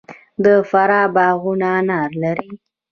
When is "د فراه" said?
0.43-1.07